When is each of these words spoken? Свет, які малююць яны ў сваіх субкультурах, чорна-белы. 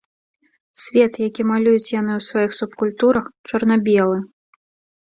Свет, 0.83 1.13
які 1.27 1.45
малююць 1.51 1.91
яны 1.99 2.11
ў 2.15 2.21
сваіх 2.29 2.51
субкультурах, 2.61 3.25
чорна-белы. 3.53 4.19